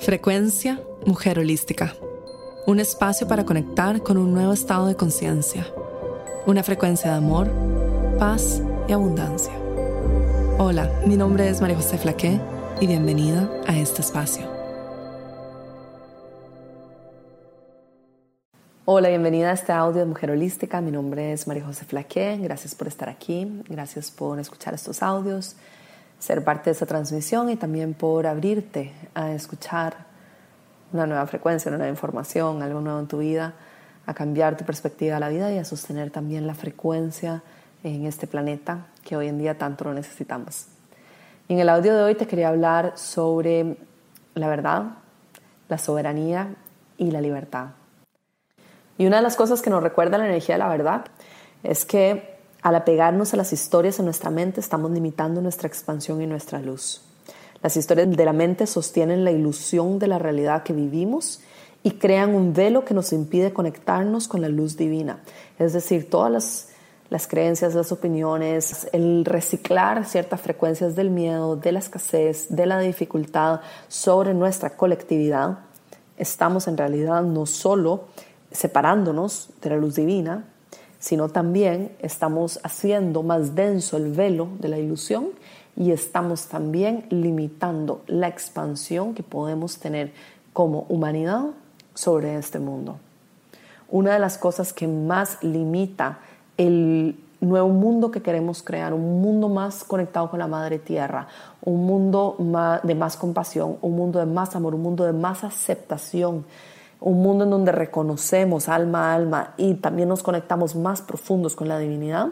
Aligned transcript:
Frecuencia 0.00 0.80
Mujer 1.06 1.40
Holística. 1.40 1.92
Un 2.66 2.78
espacio 2.78 3.26
para 3.26 3.44
conectar 3.44 4.00
con 4.00 4.16
un 4.16 4.32
nuevo 4.32 4.52
estado 4.52 4.86
de 4.86 4.94
conciencia. 4.94 5.66
Una 6.46 6.62
frecuencia 6.62 7.10
de 7.10 7.16
amor, 7.16 7.50
paz 8.16 8.62
y 8.86 8.92
abundancia. 8.92 9.52
Hola, 10.58 10.88
mi 11.04 11.16
nombre 11.16 11.48
es 11.48 11.60
María 11.60 11.76
José 11.76 11.98
Flaqué 11.98 12.40
y 12.80 12.86
bienvenida 12.86 13.50
a 13.66 13.76
este 13.76 14.00
espacio. 14.00 14.46
Hola, 18.84 19.08
bienvenida 19.08 19.50
a 19.50 19.54
este 19.54 19.72
audio 19.72 20.00
de 20.00 20.06
Mujer 20.06 20.30
Holística. 20.30 20.80
Mi 20.80 20.92
nombre 20.92 21.32
es 21.32 21.48
María 21.48 21.64
José 21.64 21.84
Flaqué. 21.84 22.38
Gracias 22.40 22.74
por 22.76 22.86
estar 22.86 23.08
aquí. 23.08 23.62
Gracias 23.68 24.12
por 24.12 24.38
escuchar 24.38 24.74
estos 24.74 25.02
audios 25.02 25.56
ser 26.18 26.44
parte 26.44 26.70
de 26.70 26.72
esa 26.72 26.86
transmisión 26.86 27.50
y 27.50 27.56
también 27.56 27.94
por 27.94 28.26
abrirte 28.26 28.92
a 29.14 29.32
escuchar 29.32 30.08
una 30.92 31.06
nueva 31.06 31.26
frecuencia, 31.26 31.68
una 31.68 31.78
nueva 31.78 31.90
información, 31.90 32.62
algo 32.62 32.80
nuevo 32.80 32.98
en 32.98 33.06
tu 33.06 33.18
vida, 33.18 33.54
a 34.06 34.14
cambiar 34.14 34.56
tu 34.56 34.64
perspectiva 34.64 35.14
de 35.14 35.20
la 35.20 35.28
vida 35.28 35.52
y 35.52 35.58
a 35.58 35.64
sostener 35.64 36.10
también 36.10 36.46
la 36.46 36.54
frecuencia 36.54 37.42
en 37.84 38.06
este 38.06 38.26
planeta 38.26 38.86
que 39.04 39.16
hoy 39.16 39.28
en 39.28 39.38
día 39.38 39.56
tanto 39.56 39.84
lo 39.84 39.94
necesitamos. 39.94 40.66
en 41.48 41.58
el 41.58 41.68
audio 41.68 41.94
de 41.96 42.02
hoy 42.02 42.14
te 42.14 42.26
quería 42.26 42.48
hablar 42.48 42.92
sobre 42.96 43.76
la 44.34 44.48
verdad, 44.48 44.84
la 45.68 45.78
soberanía 45.78 46.54
y 46.98 47.10
la 47.10 47.20
libertad. 47.20 47.68
Y 48.98 49.06
una 49.06 49.16
de 49.16 49.22
las 49.22 49.36
cosas 49.36 49.62
que 49.62 49.70
nos 49.70 49.82
recuerda 49.82 50.18
la 50.18 50.26
energía 50.26 50.56
de 50.56 50.58
la 50.58 50.68
verdad 50.68 51.04
es 51.62 51.84
que 51.84 52.37
al 52.62 52.74
apegarnos 52.74 53.34
a 53.34 53.36
las 53.36 53.52
historias 53.52 53.98
en 53.98 54.06
nuestra 54.06 54.30
mente, 54.30 54.60
estamos 54.60 54.90
limitando 54.90 55.40
nuestra 55.40 55.68
expansión 55.68 56.20
y 56.22 56.26
nuestra 56.26 56.58
luz. 56.60 57.02
Las 57.62 57.76
historias 57.76 58.10
de 58.10 58.24
la 58.24 58.32
mente 58.32 58.66
sostienen 58.66 59.24
la 59.24 59.32
ilusión 59.32 59.98
de 59.98 60.06
la 60.06 60.18
realidad 60.18 60.62
que 60.62 60.72
vivimos 60.72 61.40
y 61.82 61.92
crean 61.92 62.34
un 62.34 62.52
velo 62.52 62.84
que 62.84 62.94
nos 62.94 63.12
impide 63.12 63.52
conectarnos 63.52 64.28
con 64.28 64.40
la 64.40 64.48
luz 64.48 64.76
divina. 64.76 65.20
Es 65.58 65.72
decir, 65.72 66.10
todas 66.10 66.68
las, 67.08 67.26
creencias, 67.26 67.74
las 67.74 67.92
opiniones, 67.92 68.88
el 68.92 69.24
reciclar 69.24 70.04
ciertas 70.04 70.40
frecuencias 70.40 70.94
del 70.94 71.10
miedo, 71.10 71.56
de 71.56 71.72
la 71.72 71.78
escasez, 71.78 72.46
de 72.50 72.66
la 72.66 72.78
dificultad 72.80 73.60
sobre 73.88 74.34
nuestra 74.34 74.70
colectividad, 74.70 75.60
estamos 76.16 76.68
en 76.68 76.76
realidad 76.76 77.22
no 77.22 77.46
solo 77.46 78.04
separándonos 78.50 79.50
de 79.62 79.70
la 79.70 79.76
luz 79.76 79.94
divina, 79.94 80.44
sino 80.98 81.28
también 81.28 81.92
estamos 82.00 82.60
haciendo 82.62 83.22
más 83.22 83.54
denso 83.54 83.96
el 83.96 84.12
velo 84.12 84.48
de 84.58 84.68
la 84.68 84.78
ilusión 84.78 85.28
y 85.76 85.92
estamos 85.92 86.46
también 86.46 87.06
limitando 87.10 88.02
la 88.06 88.26
expansión 88.26 89.14
que 89.14 89.22
podemos 89.22 89.78
tener 89.78 90.12
como 90.52 90.86
humanidad 90.88 91.46
sobre 91.94 92.36
este 92.36 92.58
mundo. 92.58 92.98
Una 93.88 94.12
de 94.12 94.18
las 94.18 94.38
cosas 94.38 94.72
que 94.72 94.88
más 94.88 95.42
limita 95.42 96.18
el 96.56 97.16
nuevo 97.40 97.68
mundo 97.68 98.10
que 98.10 98.22
queremos 98.22 98.62
crear, 98.62 98.92
un 98.92 99.22
mundo 99.22 99.48
más 99.48 99.84
conectado 99.84 100.30
con 100.30 100.40
la 100.40 100.48
madre 100.48 100.78
tierra, 100.78 101.28
un 101.62 101.86
mundo 101.86 102.36
de 102.82 102.94
más 102.94 103.16
compasión, 103.16 103.78
un 103.80 103.94
mundo 103.94 104.18
de 104.18 104.26
más 104.26 104.56
amor, 104.56 104.74
un 104.74 104.82
mundo 104.82 105.04
de 105.04 105.12
más 105.12 105.44
aceptación, 105.44 106.44
un 107.00 107.22
mundo 107.22 107.44
en 107.44 107.50
donde 107.50 107.72
reconocemos 107.72 108.68
alma 108.68 109.12
a 109.12 109.14
alma 109.14 109.54
y 109.56 109.74
también 109.74 110.08
nos 110.08 110.22
conectamos 110.22 110.74
más 110.74 111.00
profundos 111.00 111.54
con 111.54 111.68
la 111.68 111.78
divinidad, 111.78 112.28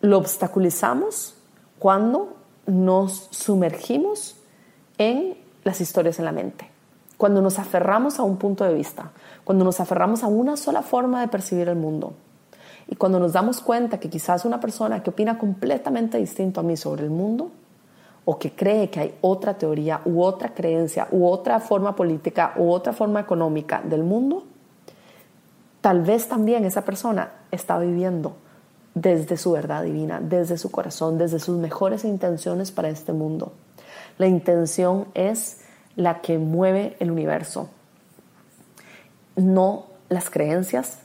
lo 0.00 0.18
obstaculizamos 0.18 1.34
cuando 1.78 2.36
nos 2.66 3.28
sumergimos 3.30 4.36
en 4.98 5.36
las 5.64 5.80
historias 5.80 6.18
en 6.18 6.24
la 6.24 6.32
mente, 6.32 6.70
cuando 7.16 7.42
nos 7.42 7.58
aferramos 7.58 8.18
a 8.18 8.22
un 8.22 8.36
punto 8.36 8.64
de 8.64 8.74
vista, 8.74 9.10
cuando 9.44 9.64
nos 9.64 9.80
aferramos 9.80 10.22
a 10.22 10.28
una 10.28 10.56
sola 10.56 10.82
forma 10.82 11.20
de 11.20 11.28
percibir 11.28 11.68
el 11.68 11.76
mundo. 11.76 12.12
Y 12.90 12.96
cuando 12.96 13.18
nos 13.18 13.32
damos 13.32 13.60
cuenta 13.60 13.98
que 14.00 14.08
quizás 14.08 14.44
una 14.44 14.60
persona 14.60 15.02
que 15.02 15.10
opina 15.10 15.38
completamente 15.38 16.16
distinto 16.18 16.60
a 16.60 16.62
mí 16.62 16.76
sobre 16.76 17.04
el 17.04 17.10
mundo 17.10 17.50
o 18.30 18.38
que 18.38 18.54
cree 18.54 18.90
que 18.90 19.00
hay 19.00 19.14
otra 19.22 19.56
teoría 19.56 20.02
u 20.04 20.22
otra 20.22 20.52
creencia 20.52 21.08
u 21.10 21.26
otra 21.26 21.60
forma 21.60 21.96
política 21.96 22.52
u 22.56 22.70
otra 22.70 22.92
forma 22.92 23.20
económica 23.20 23.80
del 23.82 24.02
mundo, 24.02 24.44
tal 25.80 26.02
vez 26.02 26.28
también 26.28 26.66
esa 26.66 26.84
persona 26.84 27.32
está 27.50 27.78
viviendo 27.78 28.36
desde 28.92 29.38
su 29.38 29.52
verdad 29.52 29.82
divina, 29.82 30.20
desde 30.20 30.58
su 30.58 30.70
corazón, 30.70 31.16
desde 31.16 31.38
sus 31.38 31.56
mejores 31.56 32.04
intenciones 32.04 32.70
para 32.70 32.90
este 32.90 33.14
mundo. 33.14 33.52
La 34.18 34.26
intención 34.26 35.06
es 35.14 35.62
la 35.96 36.20
que 36.20 36.36
mueve 36.36 36.98
el 37.00 37.10
universo, 37.10 37.70
no 39.36 39.86
las 40.10 40.28
creencias 40.28 40.98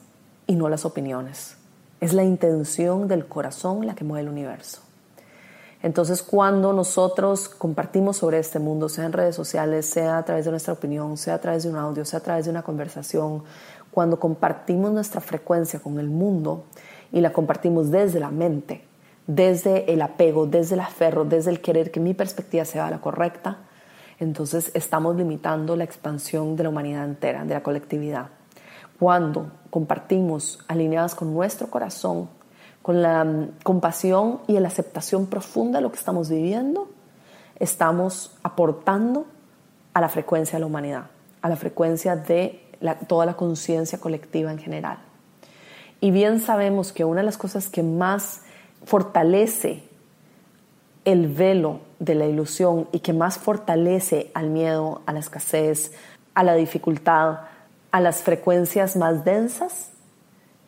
y 0.46 0.58
no 0.58 0.68
las 0.68 0.84
opiniones. 0.84 1.56
Es 2.02 2.12
la 2.12 2.26
intención 2.26 3.08
del 3.08 3.28
corazón 3.28 3.88
la 3.88 3.96
que 3.96 4.04
mueve 4.04 4.24
el 4.24 4.30
universo. 4.30 4.82
Entonces, 5.84 6.24
cuando 6.24 6.72
nosotros 6.72 7.50
compartimos 7.50 8.16
sobre 8.16 8.40
este 8.40 8.58
mundo, 8.58 8.88
sea 8.88 9.06
en 9.06 9.12
redes 9.12 9.36
sociales, 9.36 9.86
sea 9.86 10.18
a 10.18 10.24
través 10.24 10.46
de 10.46 10.52
nuestra 10.52 10.74
opinión, 10.74 11.18
sea 11.18 11.36
a 11.36 11.40
través 11.40 11.64
de 11.64 11.70
un 11.70 11.76
audio, 11.76 12.06
sea 12.06 12.20
a 12.20 12.24
través 12.24 12.46
de 12.46 12.52
una 12.52 12.64
conversación, 12.64 13.44
cuando 13.92 14.18
compartimos 14.18 14.94
nuestra 14.94 15.20
frecuencia 15.20 15.82
con 15.82 16.00
el 16.00 16.10
mundo 16.10 16.64
y 17.12 17.20
la 17.20 17.34
compartimos 17.34 17.92
desde 17.92 18.22
la 18.22 18.32
mente, 18.32 18.86
desde 19.28 19.92
el 19.92 20.02
apego, 20.02 20.48
desde 20.48 20.76
el 20.76 20.82
aferro, 20.82 21.26
desde 21.26 21.52
el 21.52 21.60
querer 21.60 21.92
que 21.92 22.00
mi 22.00 22.14
perspectiva 22.14 22.64
sea 22.64 22.90
la 22.90 23.02
correcta, 23.02 23.58
entonces 24.20 24.72
estamos 24.74 25.18
limitando 25.18 25.76
la 25.76 25.84
expansión 25.84 26.56
de 26.56 26.64
la 26.64 26.70
humanidad 26.70 27.04
entera, 27.04 27.44
de 27.44 27.54
la 27.56 27.62
colectividad. 27.62 28.30
Cuando 28.98 29.52
compartimos 29.70 30.60
alineadas 30.70 31.14
con 31.14 31.34
nuestro 31.34 31.70
corazón, 31.70 32.30
con 32.84 33.02
la 33.02 33.24
mm, 33.24 33.54
compasión 33.64 34.42
y 34.46 34.60
la 34.60 34.68
aceptación 34.68 35.26
profunda 35.26 35.80
de 35.80 35.82
lo 35.82 35.92
que 35.92 35.98
estamos 35.98 36.30
viviendo, 36.30 36.90
estamos 37.58 38.36
aportando 38.44 39.26
a 39.96 40.02
la 40.02 40.10
frecuencia 40.10 40.58
de 40.58 40.60
la 40.60 40.66
humanidad, 40.68 41.06
a 41.42 41.50
la 41.50 41.56
frecuencia 41.56 42.16
de 42.16 42.62
toda 43.08 43.26
la 43.26 43.36
conciencia 43.36 44.00
colectiva 44.00 44.52
en 44.52 44.60
general. 44.60 44.98
Y 46.02 46.12
bien 46.12 46.42
sabemos 46.42 46.92
que 46.92 47.06
una 47.06 47.22
de 47.22 47.26
las 47.26 47.38
cosas 47.38 47.70
que 47.70 47.82
más 47.82 48.42
fortalece 48.86 49.84
el 51.06 51.28
velo 51.28 51.80
de 52.00 52.16
la 52.16 52.26
ilusión 52.26 52.90
y 52.92 53.00
que 53.00 53.14
más 53.14 53.38
fortalece 53.38 54.30
al 54.34 54.50
miedo, 54.50 55.02
a 55.06 55.14
la 55.14 55.20
escasez, 55.20 55.94
a 56.34 56.44
la 56.44 56.56
dificultad, 56.56 57.40
a 57.92 58.02
las 58.02 58.24
frecuencias 58.24 58.98
más 58.98 59.24
densas, 59.24 59.92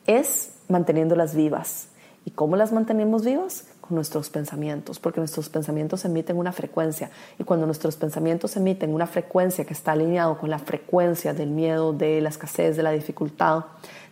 es 0.08 0.54
manteniéndolas 0.70 1.36
vivas, 1.36 1.90
¿Y 2.26 2.32
cómo 2.32 2.56
las 2.56 2.72
mantenemos 2.74 3.24
vivas? 3.24 3.66
Con 3.82 3.94
nuestros 3.94 4.32
pensamientos, 4.32 5.00
porque 5.00 5.20
nuestros 5.20 5.48
pensamientos 5.48 6.04
emiten 6.06 6.38
una 6.38 6.52
frecuencia. 6.52 7.12
Y 7.38 7.44
cuando 7.44 7.68
nuestros 7.68 7.98
pensamientos 7.98 8.58
emiten 8.58 8.96
una 8.96 9.06
frecuencia 9.06 9.64
que 9.64 9.74
está 9.74 9.92
alineado 9.92 10.40
con 10.40 10.50
la 10.50 10.58
frecuencia 10.58 11.36
del 11.36 11.52
miedo, 11.52 11.94
de 11.94 12.20
la 12.22 12.30
escasez, 12.30 12.76
de 12.76 12.84
la 12.84 12.90
dificultad, 12.90 13.66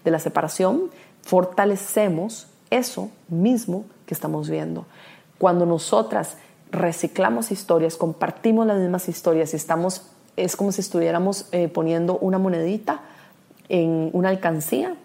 de 0.05 0.11
la 0.11 0.19
separación, 0.19 0.91
fortalecemos 1.23 2.47
eso 2.69 3.09
mismo 3.29 3.85
que 4.05 4.13
estamos 4.13 4.47
viendo. 4.47 4.85
Cuando 5.39 5.65
nosotras 5.65 6.37
reciclamos 6.71 7.51
historias, 7.51 7.97
compartimos 7.97 8.67
las 8.67 8.77
mismas 8.77 9.09
historias 9.09 9.53
y 9.53 9.55
estamos, 9.55 10.03
es 10.35 10.55
como 10.55 10.71
si 10.71 10.81
estuviéramos 10.81 11.47
eh, 11.51 11.67
poniendo 11.67 12.19
una 12.19 12.37
monedita 12.37 13.01
en 13.69 14.11
una 14.13 14.29
alcancía, 14.29 14.95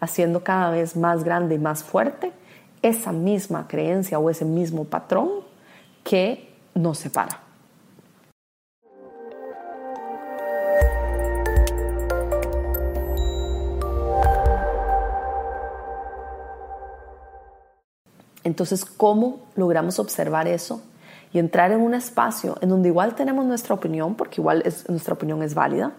haciendo 0.00 0.44
cada 0.44 0.70
vez 0.70 0.96
más 0.96 1.24
grande 1.24 1.54
y 1.54 1.58
más 1.58 1.82
fuerte 1.82 2.30
esa 2.82 3.12
misma 3.12 3.66
creencia 3.68 4.18
o 4.18 4.30
ese 4.30 4.44
mismo 4.44 4.84
patrón 4.84 5.30
que 6.04 6.48
nos 6.74 6.98
separa. 6.98 7.42
Entonces, 18.44 18.84
¿cómo 18.84 19.40
logramos 19.56 19.98
observar 19.98 20.48
eso 20.48 20.80
y 21.32 21.38
entrar 21.38 21.70
en 21.72 21.80
un 21.80 21.92
espacio 21.92 22.56
en 22.62 22.70
donde 22.70 22.88
igual 22.88 23.14
tenemos 23.14 23.44
nuestra 23.44 23.74
opinión, 23.74 24.14
porque 24.14 24.40
igual 24.40 24.64
nuestra 24.88 25.14
opinión 25.14 25.42
es 25.42 25.54
válida, 25.54 25.92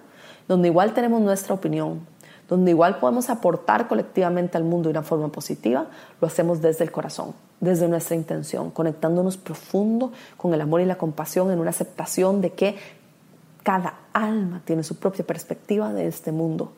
donde 0.48 0.68
igual 0.70 0.94
tenemos 0.94 1.22
nuestra 1.22 1.54
opinión, 1.54 2.08
donde 2.50 2.72
igual 2.72 2.98
podemos 2.98 3.30
aportar 3.30 3.88
colectivamente 3.88 4.58
al 4.58 4.64
mundo 4.64 4.90
de 4.90 4.98
una 4.98 5.04
forma 5.04 5.30
positiva, 5.30 5.86
lo 6.20 6.28
hacemos 6.28 6.62
desde 6.62 6.84
el 6.84 6.92
corazón, 6.92 7.34
desde 7.60 7.88
nuestra 7.88 8.16
intención, 8.16 8.72
conectándonos 8.72 9.38
profundo 9.38 10.12
con 10.36 10.54
el 10.54 10.62
amor 10.62 10.82
y 10.82 10.86
la 10.86 10.98
compasión 10.98 11.52
en 11.52 11.60
una 11.60 11.70
aceptación 11.70 12.42
de 12.42 12.54
que 12.54 12.76
cada 13.62 14.00
alma 14.14 14.64
tiene 14.66 14.84
su 14.84 14.98
propia 14.98 15.26
perspectiva 15.26 15.94
de 15.94 16.08
este 16.08 16.32
mundo. 16.32 16.74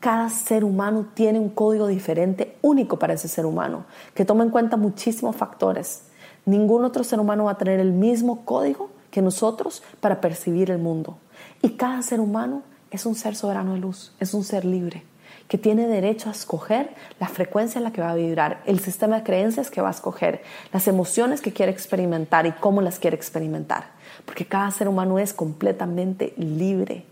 Cada 0.00 0.30
ser 0.30 0.64
humano 0.64 1.08
tiene 1.12 1.38
un 1.38 1.50
código 1.50 1.86
diferente, 1.86 2.56
único 2.62 2.98
para 2.98 3.12
ese 3.12 3.28
ser 3.28 3.44
humano, 3.44 3.84
que 4.14 4.24
toma 4.24 4.44
en 4.44 4.50
cuenta 4.50 4.78
muchísimos 4.78 5.36
factores. 5.36 6.04
Ningún 6.46 6.86
otro 6.86 7.04
ser 7.04 7.20
humano 7.20 7.44
va 7.44 7.52
a 7.52 7.58
tener 7.58 7.78
el 7.78 7.92
mismo 7.92 8.46
código 8.46 8.88
que 9.10 9.20
nosotros 9.20 9.82
para 10.00 10.22
percibir 10.22 10.70
el 10.70 10.78
mundo. 10.78 11.18
Y 11.60 11.70
cada 11.70 12.00
ser 12.00 12.20
humano 12.20 12.62
es 12.90 13.04
un 13.04 13.14
ser 13.14 13.36
soberano 13.36 13.74
de 13.74 13.80
luz, 13.80 14.14
es 14.18 14.32
un 14.32 14.42
ser 14.42 14.64
libre 14.64 15.04
que 15.50 15.58
tiene 15.58 15.88
derecho 15.88 16.28
a 16.28 16.32
escoger 16.32 16.90
la 17.18 17.26
frecuencia 17.26 17.80
en 17.80 17.84
la 17.84 17.90
que 17.90 18.00
va 18.00 18.12
a 18.12 18.14
vibrar, 18.14 18.62
el 18.66 18.78
sistema 18.78 19.16
de 19.16 19.24
creencias 19.24 19.68
que 19.68 19.80
va 19.80 19.88
a 19.88 19.90
escoger, 19.90 20.42
las 20.72 20.86
emociones 20.86 21.40
que 21.40 21.52
quiere 21.52 21.72
experimentar 21.72 22.46
y 22.46 22.52
cómo 22.52 22.80
las 22.80 23.00
quiere 23.00 23.16
experimentar. 23.16 23.86
Porque 24.24 24.46
cada 24.46 24.70
ser 24.70 24.86
humano 24.86 25.18
es 25.18 25.34
completamente 25.34 26.34
libre. 26.36 27.04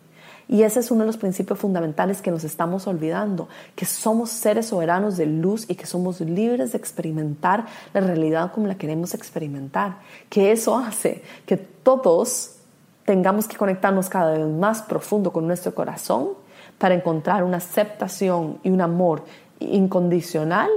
Y 0.46 0.62
ese 0.62 0.79
es 0.79 0.93
uno 0.93 1.00
de 1.00 1.08
los 1.08 1.17
principios 1.17 1.58
fundamentales 1.58 2.23
que 2.23 2.31
nos 2.31 2.44
estamos 2.44 2.87
olvidando, 2.87 3.49
que 3.75 3.85
somos 3.85 4.31
seres 4.31 4.67
soberanos 4.67 5.17
de 5.17 5.26
luz 5.26 5.69
y 5.69 5.75
que 5.75 5.87
somos 5.87 6.20
libres 6.20 6.70
de 6.70 6.79
experimentar 6.79 7.67
la 7.93 8.02
realidad 8.02 8.52
como 8.52 8.69
la 8.69 8.76
queremos 8.76 9.14
experimentar. 9.14 9.96
Que 10.31 10.52
eso 10.52 10.79
hace 10.79 11.25
que 11.44 11.56
todos 11.56 12.52
tengamos 13.05 13.49
que 13.49 13.56
conectarnos 13.56 14.08
cada 14.08 14.38
vez 14.38 14.46
más 14.46 14.81
profundo 14.82 15.32
con 15.32 15.44
nuestro 15.49 15.75
corazón 15.75 16.29
para 16.78 16.94
encontrar 16.94 17.44
una 17.44 17.58
aceptación 17.58 18.58
y 18.62 18.70
un 18.70 18.80
amor 18.80 19.25
incondicional 19.60 20.70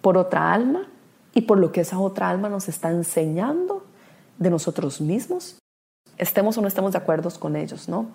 por 0.00 0.16
otra 0.16 0.52
alma 0.52 0.88
y 1.34 1.42
por 1.42 1.58
lo 1.58 1.72
que 1.72 1.82
esa 1.82 1.98
otra 1.98 2.28
alma 2.28 2.48
nos 2.48 2.68
está 2.68 2.90
enseñando 2.90 3.84
de 4.38 4.50
nosotros 4.50 5.00
mismos, 5.00 5.58
estemos 6.16 6.56
o 6.56 6.62
no 6.62 6.68
estemos 6.68 6.92
de 6.92 6.98
acuerdo 6.98 7.30
con 7.38 7.56
ellos, 7.56 7.88
¿no? 7.88 8.06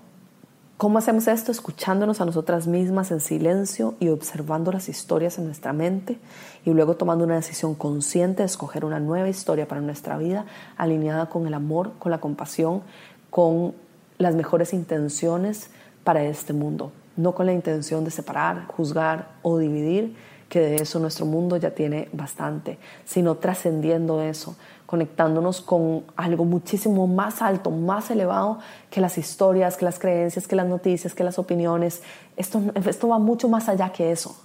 ¿Cómo 0.78 0.98
hacemos 0.98 1.30
esto? 1.30 1.54
Escuchándonos 1.54 2.20
a 2.20 2.26
nosotras 2.26 2.68
mismas 2.68 3.10
en 3.12 3.22
silencio 3.22 3.96
y 4.02 4.10
observando 4.10 4.74
las 4.74 4.90
historias 4.90 5.38
en 5.38 5.46
nuestra 5.46 5.72
mente 5.72 6.20
y 6.66 6.72
luego 6.72 6.98
tomando 6.98 7.24
una 7.24 7.36
decisión 7.36 7.76
consciente 7.76 8.42
de 8.42 8.48
escoger 8.48 8.84
una 8.84 9.00
nueva 9.00 9.30
historia 9.30 9.70
para 9.70 9.80
nuestra 9.80 10.18
vida 10.18 10.46
alineada 10.76 11.28
con 11.28 11.48
el 11.48 11.54
amor, 11.54 11.94
con 11.98 12.12
la 12.12 12.18
compasión, 12.18 12.82
con 13.30 13.74
las 14.18 14.36
mejores 14.36 14.74
intenciones 14.74 15.70
para 16.06 16.24
este 16.24 16.54
mundo, 16.54 16.94
no 17.18 17.34
con 17.34 17.48
la 17.48 17.52
intención 17.52 18.06
de 18.06 18.12
separar, 18.12 18.68
juzgar 18.68 19.32
o 19.42 19.58
dividir, 19.58 20.16
que 20.48 20.60
de 20.60 20.76
eso 20.76 21.00
nuestro 21.00 21.26
mundo 21.26 21.58
ya 21.58 21.72
tiene 21.72 22.08
bastante, 22.14 22.78
sino 23.04 23.36
trascendiendo 23.36 24.22
eso, 24.22 24.56
conectándonos 24.86 25.62
con 25.62 26.04
algo 26.16 26.46
muchísimo 26.46 27.08
más 27.08 27.42
alto, 27.42 27.72
más 27.72 28.12
elevado 28.12 28.60
que 28.92 29.02
las 29.02 29.18
historias, 29.18 29.76
que 29.76 29.86
las 29.86 29.98
creencias, 30.00 30.48
que 30.48 30.56
las 30.56 30.68
noticias, 30.68 31.16
que 31.16 31.24
las 31.24 31.40
opiniones. 31.40 32.04
Esto, 32.38 32.62
va 33.10 33.18
mucho 33.18 33.50
más 33.50 33.68
allá 33.68 33.92
que 33.92 34.12
eso. 34.12 34.40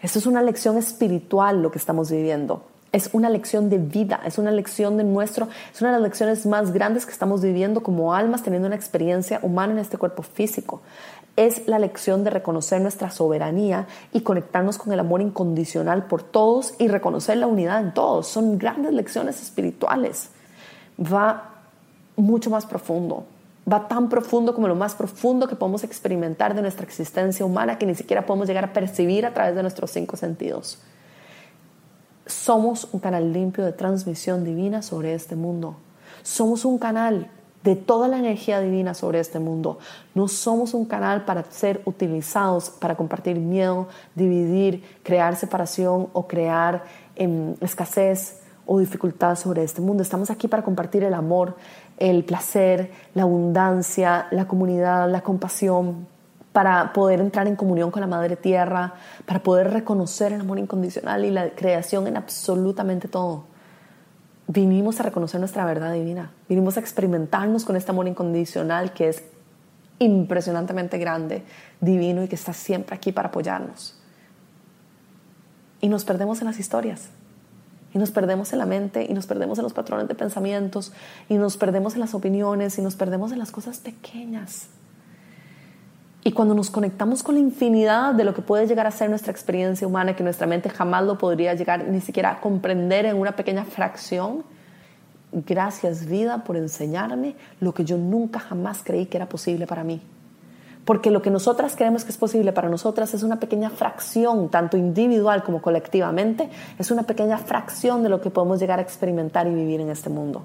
Esto 0.00 0.18
es 0.18 0.26
una 0.26 0.42
lección 0.42 0.78
espiritual 0.78 1.62
lo 1.62 1.70
que 1.70 1.78
estamos 1.78 2.10
viviendo 2.10 2.73
es 2.94 3.10
una 3.12 3.28
lección 3.28 3.70
de 3.70 3.78
vida, 3.78 4.20
es 4.24 4.38
una 4.38 4.52
lección 4.52 4.96
de 4.96 5.02
nuestro, 5.02 5.48
es 5.74 5.80
una 5.80 5.90
de 5.90 5.98
las 5.98 6.02
lecciones 6.02 6.46
más 6.46 6.72
grandes 6.72 7.04
que 7.04 7.10
estamos 7.10 7.42
viviendo 7.42 7.82
como 7.82 8.14
almas, 8.14 8.44
teniendo 8.44 8.68
una 8.68 8.76
experiencia 8.76 9.40
humana 9.42 9.72
en 9.72 9.80
este 9.80 9.98
cuerpo 9.98 10.22
físico. 10.22 10.80
Es 11.34 11.66
la 11.66 11.80
lección 11.80 12.22
de 12.22 12.30
reconocer 12.30 12.80
nuestra 12.80 13.10
soberanía 13.10 13.88
y 14.12 14.20
conectarnos 14.20 14.78
con 14.78 14.92
el 14.92 15.00
amor 15.00 15.22
incondicional 15.22 16.04
por 16.04 16.22
todos 16.22 16.74
y 16.78 16.86
reconocer 16.86 17.38
la 17.38 17.48
unidad 17.48 17.80
en 17.80 17.92
todos. 17.94 18.28
Son 18.28 18.58
grandes 18.58 18.92
lecciones 18.92 19.42
espirituales. 19.42 20.30
Va 21.00 21.50
mucho 22.14 22.48
más 22.48 22.64
profundo. 22.64 23.24
Va 23.70 23.88
tan 23.88 24.08
profundo 24.08 24.54
como 24.54 24.68
lo 24.68 24.76
más 24.76 24.94
profundo 24.94 25.48
que 25.48 25.56
podemos 25.56 25.82
experimentar 25.82 26.54
de 26.54 26.62
nuestra 26.62 26.84
existencia 26.84 27.44
humana 27.44 27.76
que 27.76 27.86
ni 27.86 27.96
siquiera 27.96 28.24
podemos 28.24 28.46
llegar 28.46 28.66
a 28.66 28.72
percibir 28.72 29.26
a 29.26 29.34
través 29.34 29.56
de 29.56 29.62
nuestros 29.62 29.90
cinco 29.90 30.16
sentidos. 30.16 30.78
Somos 32.26 32.88
un 32.92 33.00
canal 33.00 33.32
limpio 33.32 33.64
de 33.64 33.72
transmisión 33.72 34.44
divina 34.44 34.82
sobre 34.82 35.14
este 35.14 35.36
mundo. 35.36 35.76
Somos 36.22 36.64
un 36.64 36.78
canal 36.78 37.30
de 37.64 37.76
toda 37.76 38.08
la 38.08 38.18
energía 38.18 38.60
divina 38.60 38.94
sobre 38.94 39.20
este 39.20 39.38
mundo. 39.38 39.78
No 40.14 40.28
somos 40.28 40.74
un 40.74 40.84
canal 40.84 41.24
para 41.24 41.44
ser 41.50 41.80
utilizados 41.86 42.70
para 42.70 42.94
compartir 42.94 43.38
miedo, 43.38 43.88
dividir, 44.14 44.84
crear 45.02 45.34
separación 45.34 46.08
o 46.12 46.26
crear 46.26 46.84
em, 47.16 47.54
escasez 47.60 48.42
o 48.66 48.78
dificultad 48.78 49.36
sobre 49.36 49.62
este 49.62 49.80
mundo. 49.80 50.02
Estamos 50.02 50.30
aquí 50.30 50.46
para 50.46 50.62
compartir 50.62 51.04
el 51.04 51.14
amor, 51.14 51.56
el 51.98 52.24
placer, 52.24 52.90
la 53.14 53.22
abundancia, 53.22 54.26
la 54.30 54.46
comunidad, 54.46 55.10
la 55.10 55.22
compasión, 55.22 56.06
para 56.54 56.92
poder 56.92 57.20
entrar 57.20 57.48
en 57.48 57.56
comunión 57.56 57.90
con 57.90 58.00
la 58.00 58.06
Madre 58.06 58.36
Tierra, 58.36 58.94
para 59.26 59.42
poder 59.42 59.72
reconocer 59.72 60.32
el 60.32 60.42
amor 60.42 60.60
incondicional 60.60 61.24
y 61.24 61.30
la 61.32 61.50
creación 61.50 62.06
en 62.06 62.16
absolutamente 62.16 63.08
todo. 63.08 63.46
Vinimos 64.46 65.00
a 65.00 65.02
reconocer 65.02 65.40
nuestra 65.40 65.64
verdad 65.64 65.92
divina, 65.92 66.30
vinimos 66.48 66.76
a 66.76 66.80
experimentarnos 66.80 67.64
con 67.64 67.74
este 67.74 67.90
amor 67.90 68.06
incondicional 68.06 68.92
que 68.92 69.08
es 69.08 69.24
impresionantemente 69.98 70.96
grande, 70.96 71.42
divino 71.80 72.22
y 72.22 72.28
que 72.28 72.36
está 72.36 72.52
siempre 72.52 72.94
aquí 72.94 73.10
para 73.10 73.30
apoyarnos. 73.30 73.98
Y 75.80 75.88
nos 75.88 76.04
perdemos 76.04 76.40
en 76.40 76.46
las 76.46 76.60
historias, 76.60 77.08
y 77.92 77.98
nos 77.98 78.12
perdemos 78.12 78.52
en 78.52 78.60
la 78.60 78.66
mente, 78.66 79.04
y 79.08 79.12
nos 79.12 79.26
perdemos 79.26 79.58
en 79.58 79.64
los 79.64 79.72
patrones 79.72 80.06
de 80.06 80.14
pensamientos, 80.14 80.92
y 81.28 81.34
nos 81.34 81.56
perdemos 81.56 81.94
en 81.94 82.00
las 82.00 82.14
opiniones, 82.14 82.78
y 82.78 82.82
nos 82.82 82.94
perdemos 82.94 83.32
en 83.32 83.40
las 83.40 83.50
cosas 83.50 83.78
pequeñas 83.78 84.68
y 86.26 86.32
cuando 86.32 86.54
nos 86.54 86.70
conectamos 86.70 87.22
con 87.22 87.34
la 87.34 87.42
infinidad 87.42 88.14
de 88.14 88.24
lo 88.24 88.32
que 88.32 88.40
puede 88.40 88.66
llegar 88.66 88.86
a 88.86 88.90
ser 88.90 89.10
nuestra 89.10 89.30
experiencia 89.30 89.86
humana, 89.86 90.16
que 90.16 90.24
nuestra 90.24 90.46
mente 90.46 90.70
jamás 90.70 91.04
lo 91.04 91.18
podría 91.18 91.52
llegar 91.52 91.86
ni 91.86 92.00
siquiera 92.00 92.30
a 92.30 92.40
comprender 92.40 93.04
en 93.04 93.18
una 93.18 93.36
pequeña 93.36 93.66
fracción, 93.66 94.42
gracias 95.32 96.06
vida 96.06 96.42
por 96.42 96.56
enseñarme 96.56 97.34
lo 97.60 97.74
que 97.74 97.84
yo 97.84 97.98
nunca 97.98 98.40
jamás 98.40 98.80
creí 98.82 99.04
que 99.04 99.18
era 99.18 99.28
posible 99.28 99.66
para 99.66 99.84
mí. 99.84 100.00
Porque 100.86 101.10
lo 101.10 101.20
que 101.20 101.30
nosotras 101.30 101.76
creemos 101.76 102.04
que 102.04 102.10
es 102.10 102.16
posible 102.16 102.52
para 102.54 102.70
nosotras 102.70 103.12
es 103.12 103.22
una 103.22 103.38
pequeña 103.38 103.68
fracción, 103.68 104.48
tanto 104.48 104.78
individual 104.78 105.42
como 105.42 105.60
colectivamente, 105.60 106.48
es 106.78 106.90
una 106.90 107.02
pequeña 107.02 107.36
fracción 107.36 108.02
de 108.02 108.08
lo 108.08 108.22
que 108.22 108.30
podemos 108.30 108.60
llegar 108.60 108.78
a 108.78 108.82
experimentar 108.82 109.46
y 109.46 109.54
vivir 109.54 109.82
en 109.82 109.90
este 109.90 110.08
mundo. 110.08 110.42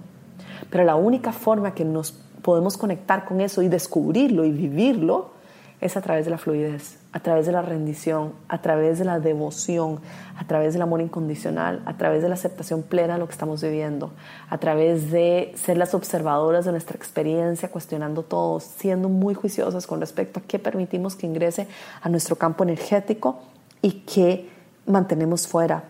Pero 0.70 0.84
la 0.84 0.98
única 0.98 1.31
forma 1.31 1.74
que 1.74 1.86
nos 1.86 2.12
podemos 2.42 2.76
conectar 2.76 3.24
con 3.24 3.40
eso 3.40 3.62
y 3.62 3.70
descubrirlo 3.70 4.44
y 4.44 4.52
vivirlo 4.52 5.38
es 5.81 5.96
a 5.96 6.02
través 6.02 6.26
de 6.26 6.31
la 6.31 6.38
fluidez, 6.38 6.98
a 7.14 7.22
través 7.22 7.46
de 7.46 7.52
la 7.52 7.62
rendición, 7.62 8.34
a 8.50 8.62
través 8.62 9.00
de 9.00 9.06
la 9.06 9.20
devoción, 9.20 10.00
a 10.38 10.46
través 10.46 10.74
del 10.74 10.81
amor 10.81 11.02
incondicional, 11.02 11.81
a 11.86 11.96
través 11.98 12.22
de 12.22 12.28
la 12.28 12.36
aceptación 12.36 12.84
plena 12.84 13.14
de 13.14 13.20
lo 13.20 13.28
que 13.28 13.31
estamos 13.31 13.62
viviendo, 13.62 14.12
a 14.50 14.58
través 14.58 15.10
de 15.12 15.54
ser 15.56 15.78
las 15.78 15.94
observadoras 15.94 16.66
de 16.66 16.72
nuestra 16.72 16.98
experiencia, 16.98 17.70
cuestionando 17.70 18.24
todo, 18.24 18.60
siendo 18.60 19.08
muy 19.08 19.34
juiciosas 19.34 19.88
con 19.88 20.02
respecto 20.02 20.40
a 20.40 20.44
qué 20.44 20.59
permitimos 20.59 21.16
que 21.16 21.28
ingrese 21.28 21.68
a 22.02 22.09
nuestro 22.09 22.36
campo 22.36 22.64
energético 22.64 23.40
y 23.81 24.04
qué 24.06 24.50
mantenemos 24.86 25.48
fuera. 25.48 25.83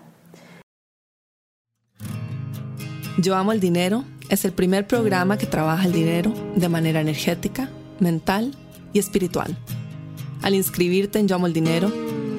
Yo 3.18 3.36
amo 3.36 3.52
el 3.52 3.60
dinero 3.60 4.04
es 4.30 4.46
el 4.46 4.52
primer 4.52 4.86
programa 4.86 5.38
que 5.38 5.48
trabaja 5.48 5.86
el 5.86 5.92
dinero 5.92 6.32
de 6.56 6.70
manera 6.70 7.02
energética, 7.02 7.68
mental 8.00 8.56
y 8.94 9.00
espiritual 9.00 9.58
al 10.42 10.56
inscribirte 10.56 11.20
en 11.20 11.28
Yo 11.28 11.36
Amo 11.36 11.48
el 11.48 11.54
Dinero, 11.54 11.92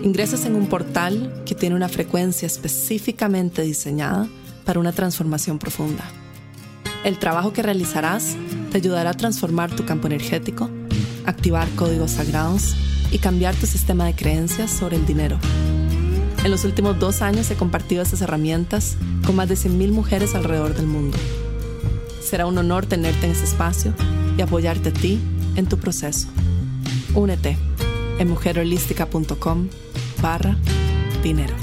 ingresas 0.02 0.47
en 0.47 0.54
un 0.54 0.66
portal 0.66 1.42
que 1.45 1.54
tiene 1.54 1.76
una 1.76 1.88
frecuencia 1.88 2.47
específicamente 2.47 3.62
diseñada 3.62 4.28
para 4.64 4.80
una 4.80 4.92
transformación 4.92 5.59
profunda. 5.59 6.04
El 7.04 7.19
trabajo 7.19 7.52
que 7.52 7.62
realizarás 7.62 8.37
te 8.71 8.78
ayudará 8.78 9.11
a 9.11 9.14
transformar 9.14 9.75
tu 9.75 9.85
campo 9.85 10.07
energético, 10.07 10.71
activar 11.26 11.69
códigos 11.71 12.12
sagrados 12.12 12.76
y 13.11 13.19
cambiar 13.19 13.54
tu 13.54 13.66
sistema 13.66 14.07
de 14.07 14.14
creencias 14.14 14.71
sobre 14.71 14.97
el 14.97 15.07
dinero. 15.07 15.38
En 16.45 16.50
los 16.50 16.64
últimos 16.64 16.99
dos 16.99 17.21
años 17.21 17.50
he 17.50 17.54
compartido 17.54 18.02
estas 18.02 18.23
herramientas 18.23 18.97
con 19.26 19.37
más 19.37 19.49
de 19.49 19.57
100.000 19.57 19.92
mujeres 19.92 20.35
alrededor 20.35 20.75
del 20.75 20.87
mundo. 20.87 21.19
Será 22.23 22.47
un 22.47 22.57
honor 22.57 22.87
tenerte 22.87 23.26
en 23.26 23.33
este 23.33 23.45
espacio 23.45 23.92
y 24.38 24.42
apoyarte 24.42 24.90
a 24.90 24.92
ti 24.92 25.21
en 25.57 25.66
tu 25.66 25.78
proceso. 25.78 26.28
Únete 27.14 27.57
en 28.20 28.28
mujerholística.com 28.28 29.68
barra 30.20 30.54
dinero. 31.22 31.54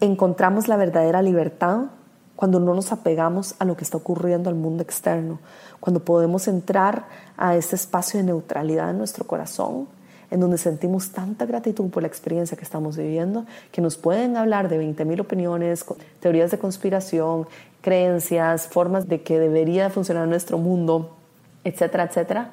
Encontramos 0.00 0.66
la 0.66 0.78
verdadera 0.78 1.20
libertad 1.20 1.90
cuando 2.36 2.58
no 2.58 2.72
nos 2.72 2.90
apegamos 2.90 3.54
a 3.58 3.66
lo 3.66 3.76
que 3.76 3.84
está 3.84 3.98
ocurriendo 3.98 4.48
al 4.48 4.56
mundo 4.56 4.82
externo, 4.82 5.40
cuando 5.78 6.02
podemos 6.04 6.48
entrar 6.48 7.06
a 7.36 7.54
este 7.54 7.76
espacio 7.76 8.18
de 8.18 8.24
neutralidad 8.24 8.88
en 8.88 8.96
nuestro 8.96 9.26
corazón, 9.26 9.88
en 10.30 10.40
donde 10.40 10.56
sentimos 10.56 11.10
tanta 11.10 11.46
gratitud 11.46 11.90
por 11.90 12.02
la 12.02 12.08
experiencia 12.08 12.56
que 12.56 12.64
estamos 12.64 12.96
viviendo, 12.96 13.44
que 13.72 13.80
nos 13.80 13.96
pueden 13.96 14.36
hablar 14.36 14.68
de 14.68 14.80
20.000 14.80 15.20
opiniones, 15.20 15.84
teorías 16.20 16.50
de 16.50 16.58
conspiración, 16.58 17.46
creencias, 17.80 18.68
formas 18.68 19.08
de 19.08 19.22
que 19.22 19.38
debería 19.38 19.90
funcionar 19.90 20.28
nuestro 20.28 20.58
mundo, 20.58 21.16
etcétera, 21.64 22.04
etcétera. 22.04 22.52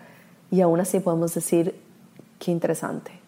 Y 0.52 0.62
aún 0.62 0.80
así 0.80 1.00
podemos 1.00 1.34
decir, 1.34 1.80
qué 2.40 2.52
interesante. 2.52 3.26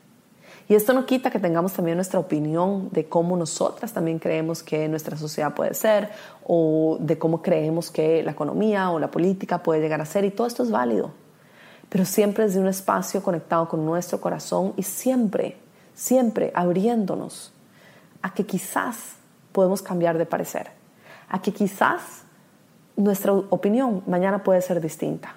Y 0.69 0.75
esto 0.75 0.93
no 0.93 1.05
quita 1.05 1.31
que 1.31 1.39
tengamos 1.39 1.73
también 1.73 1.95
nuestra 1.95 2.19
opinión 2.19 2.89
de 2.91 3.07
cómo 3.07 3.37
nosotras 3.37 3.93
también 3.93 4.19
creemos 4.19 4.63
que 4.63 4.89
nuestra 4.89 5.15
sociedad 5.15 5.53
puede 5.53 5.73
ser 5.73 6.09
o 6.45 6.97
de 6.99 7.17
cómo 7.17 7.41
creemos 7.41 7.89
que 7.89 8.21
la 8.21 8.31
economía 8.31 8.91
o 8.91 8.99
la 8.99 9.09
política 9.09 9.63
puede 9.63 9.79
llegar 9.79 10.01
a 10.01 10.05
ser 10.05 10.25
y 10.25 10.31
todo 10.31 10.45
esto 10.45 10.63
es 10.63 10.71
válido. 10.71 11.11
Pero 11.87 12.03
siempre 12.03 12.43
desde 12.43 12.59
un 12.59 12.67
espacio 12.67 13.23
conectado 13.23 13.69
con 13.69 13.85
nuestro 13.85 14.19
corazón 14.19 14.73
y 14.75 14.83
siempre, 14.83 15.55
siempre 15.95 16.51
abriéndonos 16.53 17.53
a 18.21 18.33
que 18.33 18.45
quizás 18.45 19.15
podemos 19.53 19.81
cambiar 19.81 20.17
de 20.17 20.25
parecer, 20.25 20.71
a 21.29 21.41
que 21.41 21.51
quizás 21.53 22.23
nuestra 22.95 23.33
opinión 23.33 24.03
mañana 24.07 24.43
puede 24.43 24.61
ser 24.61 24.81
distinta 24.81 25.35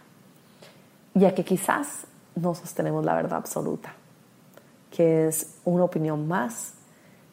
y 1.14 1.24
a 1.24 1.34
que 1.34 1.44
quizás 1.44 2.06
no 2.34 2.54
sostenemos 2.54 3.04
la 3.04 3.14
verdad 3.14 3.38
absoluta 3.38 3.94
que 4.90 5.28
es 5.28 5.54
una 5.64 5.84
opinión 5.84 6.26
más 6.28 6.74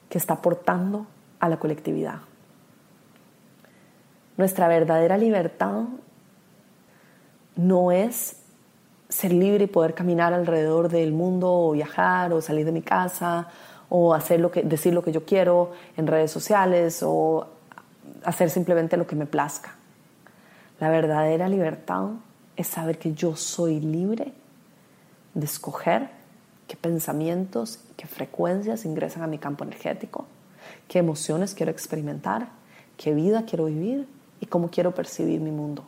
que 0.10 0.18
está 0.18 0.36
aportando 0.36 1.08
a 1.40 1.50
la 1.50 1.58
colectividad. 1.58 2.20
Nuestra 4.38 4.68
verdadera 4.68 5.18
libertad 5.18 5.84
no 7.56 7.92
es 7.92 8.38
ser 9.10 9.34
libre 9.34 9.64
y 9.64 9.68
poder 9.68 9.94
caminar 9.94 10.34
alrededor 10.34 10.90
del 10.90 11.12
mundo 11.12 11.52
o 11.52 11.72
viajar 11.72 12.32
o 12.34 12.42
salir 12.42 12.66
de 12.66 12.72
mi 12.72 12.82
casa 12.82 13.48
o 13.90 14.14
hacer 14.14 14.40
lo 14.40 14.52
que, 14.52 14.62
decir 14.64 14.94
lo 14.94 15.02
que 15.02 15.12
yo 15.12 15.26
quiero 15.26 15.72
en 15.96 16.08
redes 16.08 16.30
sociales 16.30 17.02
o 17.04 17.48
hacer 18.24 18.50
simplemente 18.50 18.98
lo 18.98 19.08
que 19.08 19.16
me 19.16 19.26
plazca. 19.26 19.76
La 20.80 20.90
verdadera 20.90 21.50
libertad 21.50 22.10
es 22.56 22.68
saber 22.68 22.98
que 22.98 23.14
yo 23.14 23.36
soy 23.36 23.80
libre 23.80 24.34
de 25.34 25.46
escoger 25.46 26.10
qué 26.68 26.76
pensamientos, 26.76 27.80
qué 27.96 28.08
frecuencias 28.08 28.86
ingresan 28.86 29.24
a 29.24 29.28
mi 29.28 29.38
campo 29.38 29.64
energético, 29.64 30.26
qué 30.88 31.00
emociones 31.00 31.54
quiero 31.54 31.72
experimentar, 31.72 32.50
qué 32.98 33.14
vida 33.14 33.46
quiero 33.46 33.66
vivir 33.66 34.08
y 34.40 34.48
cómo 34.48 34.70
quiero 34.70 34.94
percibir 34.94 35.40
mi 35.40 35.52
mundo. 35.52 35.86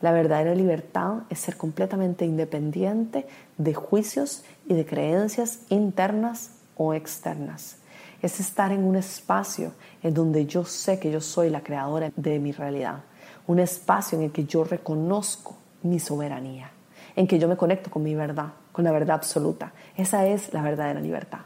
La 0.00 0.12
verdadera 0.12 0.54
libertad 0.54 1.24
es 1.28 1.40
ser 1.40 1.56
completamente 1.56 2.24
independiente 2.24 3.26
de 3.58 3.74
juicios 3.74 4.44
y 4.66 4.74
de 4.74 4.86
creencias 4.86 5.60
internas 5.68 6.52
o 6.76 6.94
externas. 6.94 7.76
Es 8.22 8.40
estar 8.40 8.72
en 8.72 8.84
un 8.84 8.96
espacio 8.96 9.72
en 10.02 10.14
donde 10.14 10.46
yo 10.46 10.64
sé 10.64 10.98
que 10.98 11.10
yo 11.10 11.20
soy 11.20 11.50
la 11.50 11.62
creadora 11.62 12.10
de 12.14 12.38
mi 12.38 12.52
realidad. 12.52 13.00
Un 13.46 13.58
espacio 13.58 14.18
en 14.18 14.24
el 14.24 14.32
que 14.32 14.44
yo 14.44 14.64
reconozco 14.64 15.56
mi 15.82 15.98
soberanía, 15.98 16.70
en 17.16 17.26
que 17.26 17.38
yo 17.38 17.48
me 17.48 17.56
conecto 17.56 17.90
con 17.90 18.02
mi 18.02 18.14
verdad, 18.14 18.52
con 18.72 18.84
la 18.84 18.92
verdad 18.92 19.16
absoluta. 19.16 19.72
Esa 19.96 20.26
es 20.26 20.52
la 20.52 20.62
verdadera 20.62 21.00
libertad. 21.00 21.40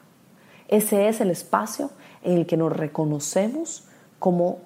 Ese 0.69 1.09
es 1.09 1.21
el 1.21 1.31
espacio 1.31 1.91
en 2.23 2.39
el 2.39 2.47
que 2.47 2.57
nos 2.57 2.77
reconocemos 2.77 3.87
como 4.19 4.59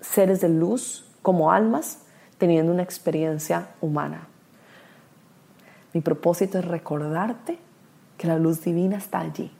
seres 0.00 0.40
de 0.40 0.48
luz, 0.48 1.04
como 1.22 1.52
almas, 1.52 1.98
teniendo 2.38 2.72
una 2.72 2.82
experiencia 2.82 3.68
humana. 3.80 4.28
Mi 5.92 6.00
propósito 6.00 6.58
es 6.58 6.64
recordarte 6.64 7.58
que 8.16 8.26
la 8.26 8.38
luz 8.38 8.62
divina 8.62 8.96
está 8.96 9.20
allí. 9.20 9.50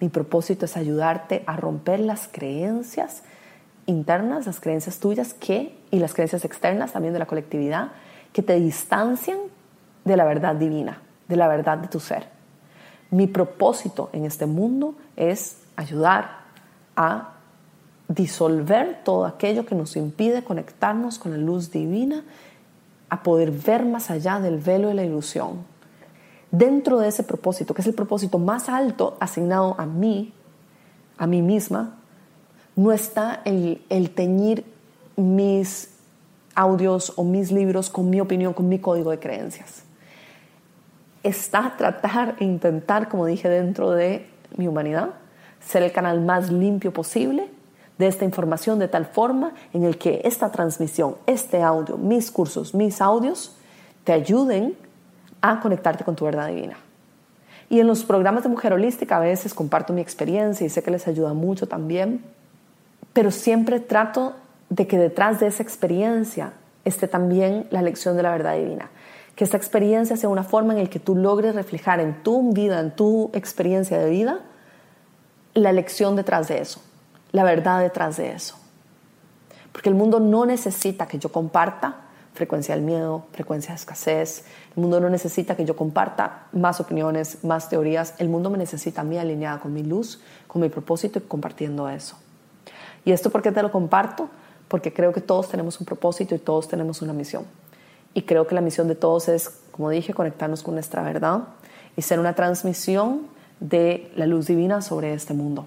Mi 0.00 0.08
propósito 0.08 0.64
es 0.64 0.76
ayudarte 0.76 1.42
a 1.46 1.56
romper 1.56 2.00
las 2.00 2.28
creencias 2.28 3.22
internas, 3.86 4.46
las 4.46 4.60
creencias 4.60 4.98
tuyas 4.98 5.34
que, 5.34 5.78
y 5.90 5.98
las 5.98 6.12
creencias 6.12 6.44
externas 6.44 6.92
también 6.92 7.12
de 7.12 7.20
la 7.20 7.26
colectividad, 7.26 7.92
que 8.32 8.42
te 8.42 8.58
distancian 8.60 9.38
de 10.04 10.16
la 10.16 10.24
verdad 10.24 10.54
divina 10.56 11.00
de 11.28 11.36
la 11.36 11.48
verdad 11.48 11.78
de 11.78 11.88
tu 11.88 12.00
ser. 12.00 12.28
Mi 13.10 13.26
propósito 13.26 14.10
en 14.12 14.24
este 14.24 14.46
mundo 14.46 14.94
es 15.16 15.58
ayudar 15.76 16.40
a 16.96 17.32
disolver 18.08 19.00
todo 19.04 19.26
aquello 19.26 19.66
que 19.66 19.74
nos 19.74 19.96
impide 19.96 20.44
conectarnos 20.44 21.18
con 21.18 21.32
la 21.32 21.38
luz 21.38 21.70
divina, 21.70 22.24
a 23.08 23.22
poder 23.22 23.50
ver 23.50 23.84
más 23.84 24.10
allá 24.10 24.40
del 24.40 24.58
velo 24.58 24.88
de 24.88 24.94
la 24.94 25.04
ilusión. 25.04 25.64
Dentro 26.56 26.98
de 26.98 27.08
ese 27.08 27.22
propósito, 27.22 27.74
que 27.74 27.82
es 27.82 27.86
el 27.86 27.92
propósito 27.92 28.38
más 28.38 28.70
alto 28.70 29.18
asignado 29.20 29.74
a 29.76 29.84
mí, 29.84 30.32
a 31.18 31.26
mí 31.26 31.42
misma, 31.42 31.98
no 32.76 32.92
está 32.92 33.42
el, 33.44 34.10
teñir 34.14 34.64
mis 35.16 35.90
audios 36.54 37.12
o 37.16 37.24
mis 37.24 37.52
libros 37.52 37.90
con 37.90 38.08
mi 38.08 38.22
opinión, 38.22 38.54
con 38.54 38.70
mi 38.70 38.78
código 38.78 39.10
de 39.10 39.18
creencias. 39.18 39.82
Está 41.22 41.74
tratar 41.76 42.36
e 42.40 42.44
intentar, 42.44 43.10
como 43.10 43.26
dije, 43.26 43.50
dentro 43.50 43.90
de 43.90 44.26
mi 44.56 44.66
humanidad, 44.66 45.10
ser 45.60 45.82
el 45.82 45.92
canal 45.92 46.22
más 46.22 46.50
limpio 46.50 46.90
posible 46.90 47.50
de 47.98 48.06
esta 48.06 48.24
información 48.24 48.78
de 48.78 48.88
tal 48.88 49.04
forma 49.04 49.52
en 49.74 49.84
el 49.84 49.98
que 49.98 50.22
esta 50.24 50.50
transmisión, 50.50 51.16
este 51.26 51.62
audio, 51.62 51.98
mis 51.98 52.30
cursos, 52.30 52.74
mis 52.74 53.02
audios, 53.02 53.54
te 54.04 54.14
ayuden 54.14 54.85
a 55.50 55.60
conectarte 55.60 56.04
con 56.04 56.16
tu 56.16 56.24
verdad 56.24 56.48
divina. 56.48 56.76
Y 57.68 57.80
en 57.80 57.86
los 57.86 58.04
programas 58.04 58.42
de 58.42 58.48
Mujer 58.48 58.72
Holística 58.72 59.16
a 59.16 59.20
veces 59.20 59.54
comparto 59.54 59.92
mi 59.92 60.00
experiencia 60.00 60.66
y 60.66 60.70
sé 60.70 60.82
que 60.82 60.90
les 60.90 61.08
ayuda 61.08 61.34
mucho 61.34 61.66
también, 61.66 62.22
pero 63.12 63.30
siempre 63.30 63.80
trato 63.80 64.34
de 64.70 64.86
que 64.86 64.98
detrás 64.98 65.40
de 65.40 65.48
esa 65.48 65.62
experiencia 65.62 66.52
esté 66.84 67.08
también 67.08 67.66
la 67.70 67.82
lección 67.82 68.16
de 68.16 68.22
la 68.22 68.30
verdad 68.30 68.56
divina 68.56 68.90
que 69.36 69.44
esta 69.44 69.58
experiencia 69.58 70.16
sea 70.16 70.30
una 70.30 70.42
forma 70.42 70.72
en 70.72 70.82
la 70.82 70.90
que 70.90 70.98
tú 70.98 71.14
logres 71.14 71.54
reflejar 71.54 72.00
en 72.00 72.22
tu 72.22 72.52
vida, 72.52 72.80
en 72.80 72.90
tu 72.96 73.30
experiencia 73.34 73.98
de 73.98 74.08
vida, 74.08 74.40
la 75.52 75.72
lección 75.72 76.16
detrás 76.16 76.48
de 76.48 76.58
eso, 76.58 76.80
la 77.32 77.44
verdad 77.44 77.80
detrás 77.80 78.16
de 78.16 78.32
eso. 78.32 78.56
Porque 79.72 79.90
el 79.90 79.94
mundo 79.94 80.20
no 80.20 80.46
necesita 80.46 81.06
que 81.06 81.18
yo 81.18 81.30
comparta 81.30 82.05
frecuencia 82.36 82.74
del 82.74 82.84
miedo, 82.84 83.26
frecuencia 83.32 83.70
de 83.70 83.76
escasez. 83.76 84.44
El 84.76 84.82
mundo 84.82 85.00
no 85.00 85.10
necesita 85.10 85.56
que 85.56 85.64
yo 85.64 85.74
comparta 85.74 86.46
más 86.52 86.80
opiniones, 86.80 87.42
más 87.42 87.68
teorías. 87.68 88.14
El 88.18 88.28
mundo 88.28 88.50
me 88.50 88.58
necesita 88.58 89.00
a 89.00 89.04
mí 89.04 89.18
alineada 89.18 89.58
con 89.58 89.72
mi 89.72 89.82
luz, 89.82 90.20
con 90.46 90.62
mi 90.62 90.68
propósito 90.68 91.18
y 91.18 91.22
compartiendo 91.22 91.88
eso. 91.88 92.16
¿Y 93.04 93.12
esto 93.12 93.30
por 93.30 93.42
qué 93.42 93.50
te 93.50 93.62
lo 93.62 93.72
comparto? 93.72 94.28
Porque 94.68 94.92
creo 94.92 95.12
que 95.12 95.20
todos 95.20 95.48
tenemos 95.48 95.80
un 95.80 95.86
propósito 95.86 96.34
y 96.34 96.38
todos 96.38 96.68
tenemos 96.68 97.02
una 97.02 97.12
misión. 97.12 97.44
Y 98.14 98.22
creo 98.22 98.46
que 98.46 98.54
la 98.54 98.60
misión 98.60 98.88
de 98.88 98.94
todos 98.94 99.28
es, 99.28 99.50
como 99.72 99.90
dije, 99.90 100.14
conectarnos 100.14 100.62
con 100.62 100.74
nuestra 100.74 101.02
verdad 101.02 101.48
y 101.96 102.02
ser 102.02 102.20
una 102.20 102.34
transmisión 102.34 103.26
de 103.60 104.12
la 104.16 104.26
luz 104.26 104.46
divina 104.46 104.82
sobre 104.82 105.12
este 105.12 105.34
mundo. 105.34 105.66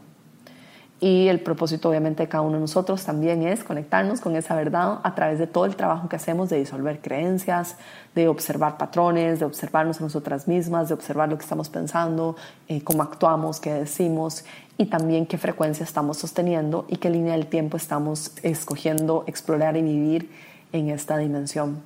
Y 1.02 1.30
el 1.30 1.40
propósito 1.40 1.90
obviamente 1.90 2.24
de 2.24 2.30
cada 2.30 2.42
uno 2.42 2.56
de 2.56 2.60
nosotros 2.60 3.06
también 3.06 3.44
es 3.44 3.64
conectarnos 3.64 4.20
con 4.20 4.36
esa 4.36 4.56
verdad 4.56 5.00
a 5.04 5.16
través 5.16 5.40
de 5.40 5.48
todo 5.48 5.64
el 5.64 5.78
trabajo 5.78 6.10
que 6.10 6.18
hacemos 6.18 6.50
de 6.50 6.58
disolver 6.58 7.00
creencias, 7.00 7.78
de 8.16 8.28
observar 8.28 8.78
patrones, 8.78 9.40
de 9.40 9.46
observarnos 9.46 10.02
a 10.02 10.04
nosotras 10.04 10.50
mismas, 10.50 10.90
de 10.90 10.96
observar 10.96 11.30
lo 11.30 11.38
que 11.38 11.44
estamos 11.44 11.70
pensando, 11.70 12.36
eh, 12.68 12.84
cómo 12.84 13.02
actuamos, 13.02 13.62
qué 13.62 13.74
decimos 13.74 14.44
y 14.78 14.88
también 14.88 15.26
qué 15.26 15.38
frecuencia 15.38 15.86
estamos 15.86 16.18
sosteniendo 16.18 16.86
y 16.90 16.98
qué 16.98 17.10
línea 17.10 17.34
del 17.34 17.48
tiempo 17.48 17.78
estamos 17.78 18.34
escogiendo 18.44 19.24
explorar 19.26 19.78
y 19.78 19.82
vivir 19.82 20.30
en 20.74 20.90
esta 20.90 21.18
dimensión. 21.18 21.82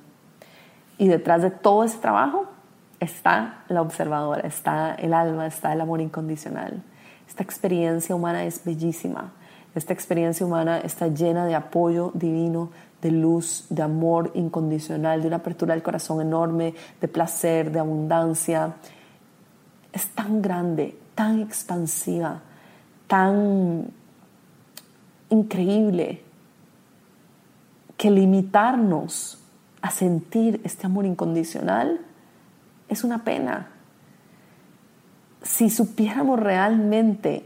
Y 0.98 1.06
detrás 1.06 1.40
de 1.42 1.50
todo 1.52 1.84
ese 1.84 1.98
trabajo 1.98 2.46
está 2.98 3.62
la 3.68 3.80
observadora, 3.80 4.40
está 4.40 4.94
el 4.94 5.14
alma, 5.14 5.46
está 5.46 5.72
el 5.72 5.80
amor 5.80 6.00
incondicional. 6.00 6.82
Esta 7.28 7.42
experiencia 7.42 8.14
humana 8.14 8.44
es 8.44 8.64
bellísima. 8.64 9.32
Esta 9.74 9.92
experiencia 9.92 10.46
humana 10.46 10.78
está 10.78 11.08
llena 11.08 11.46
de 11.46 11.54
apoyo 11.54 12.12
divino, 12.14 12.70
de 13.02 13.10
luz, 13.10 13.66
de 13.70 13.82
amor 13.82 14.30
incondicional, 14.34 15.20
de 15.20 15.28
una 15.28 15.36
apertura 15.36 15.74
del 15.74 15.82
corazón 15.82 16.20
enorme, 16.20 16.74
de 17.00 17.08
placer, 17.08 17.72
de 17.72 17.80
abundancia. 17.80 18.74
Es 19.92 20.08
tan 20.08 20.40
grande, 20.40 20.96
tan 21.14 21.40
expansiva, 21.40 22.40
tan 23.06 23.88
increíble 25.28 26.22
que 27.96 28.10
limitarnos 28.10 29.38
a 29.82 29.90
sentir 29.90 30.60
este 30.64 30.86
amor 30.86 31.04
incondicional, 31.04 32.00
es 32.88 33.04
una 33.04 33.24
pena. 33.24 33.68
Si 35.44 35.70
supiéramos 35.70 36.40
realmente 36.40 37.44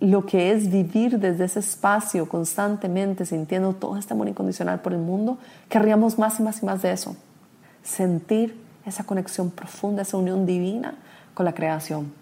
lo 0.00 0.26
que 0.26 0.52
es 0.52 0.70
vivir 0.70 1.18
desde 1.18 1.44
ese 1.44 1.60
espacio 1.60 2.28
constantemente 2.28 3.24
sintiendo 3.24 3.72
todo 3.72 3.96
este 3.96 4.12
amor 4.12 4.28
incondicional 4.28 4.80
por 4.80 4.92
el 4.92 4.98
mundo, 4.98 5.38
querríamos 5.68 6.18
más 6.18 6.38
y 6.40 6.42
más 6.42 6.62
y 6.62 6.66
más 6.66 6.82
de 6.82 6.92
eso. 6.92 7.16
Sentir 7.82 8.60
esa 8.84 9.04
conexión 9.04 9.50
profunda, 9.50 10.02
esa 10.02 10.18
unión 10.18 10.44
divina 10.44 10.96
con 11.32 11.46
la 11.46 11.54
creación. 11.54 12.12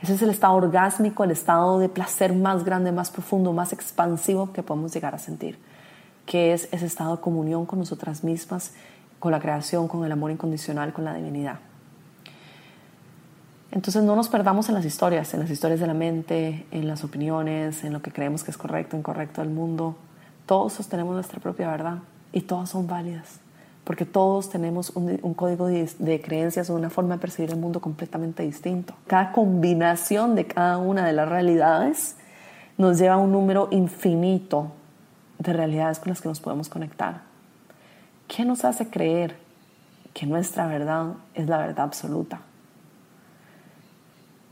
Ese 0.00 0.14
es 0.14 0.22
el 0.22 0.30
estado 0.30 0.54
orgásmico, 0.54 1.24
el 1.24 1.32
estado 1.32 1.78
de 1.78 1.90
placer 1.90 2.32
más 2.32 2.64
grande, 2.64 2.92
más 2.92 3.10
profundo, 3.10 3.52
más 3.52 3.72
expansivo 3.74 4.52
que 4.52 4.62
podemos 4.62 4.94
llegar 4.94 5.14
a 5.14 5.18
sentir 5.18 5.58
que 6.28 6.52
es 6.52 6.68
ese 6.72 6.84
estado 6.84 7.16
de 7.16 7.22
comunión 7.22 7.64
con 7.64 7.78
nosotras 7.78 8.22
mismas, 8.22 8.74
con 9.18 9.32
la 9.32 9.40
creación, 9.40 9.88
con 9.88 10.04
el 10.04 10.12
amor 10.12 10.30
incondicional, 10.30 10.92
con 10.92 11.06
la 11.06 11.14
divinidad. 11.14 11.58
Entonces 13.78 14.02
no 14.02 14.16
nos 14.16 14.28
perdamos 14.28 14.68
en 14.68 14.74
las 14.74 14.84
historias, 14.84 15.32
en 15.34 15.38
las 15.38 15.50
historias 15.50 15.78
de 15.78 15.86
la 15.86 15.94
mente, 15.94 16.66
en 16.72 16.88
las 16.88 17.04
opiniones, 17.04 17.84
en 17.84 17.92
lo 17.92 18.02
que 18.02 18.10
creemos 18.10 18.42
que 18.42 18.50
es 18.50 18.58
correcto, 18.58 18.96
incorrecto 18.96 19.40
del 19.40 19.50
mundo. 19.50 19.94
Todos 20.46 20.72
sostenemos 20.72 21.14
nuestra 21.14 21.38
propia 21.38 21.70
verdad 21.70 21.98
y 22.32 22.40
todas 22.40 22.70
son 22.70 22.88
válidas, 22.88 23.38
porque 23.84 24.04
todos 24.04 24.50
tenemos 24.50 24.90
un, 24.96 25.32
código 25.34 25.68
de, 25.68 25.88
de 26.00 26.20
creencias 26.20 26.70
o 26.70 26.74
una 26.74 26.90
forma 26.90 27.14
de 27.14 27.20
percibir 27.20 27.52
el 27.52 27.56
mundo 27.56 27.78
completamente 27.78 28.42
distinto. 28.42 28.94
Cada 29.06 29.30
combinación 29.30 30.34
de 30.34 30.48
cada 30.48 30.78
una 30.78 31.06
de 31.06 31.12
las 31.12 31.28
realidades 31.28 32.16
nos 32.78 32.98
lleva 32.98 33.14
a 33.14 33.18
un 33.18 33.30
número 33.30 33.68
infinito 33.70 34.72
de 35.38 35.52
realidades 35.52 36.00
con 36.00 36.08
las 36.08 36.20
que 36.20 36.28
nos 36.28 36.40
podemos 36.40 36.68
conectar. 36.68 37.20
¿Qué 38.26 38.44
nos 38.44 38.64
hace 38.64 38.88
creer 38.90 39.36
que 40.14 40.26
nuestra 40.26 40.66
verdad 40.66 41.12
es 41.36 41.46
la 41.48 41.58
verdad 41.58 41.84
absoluta? 41.84 42.40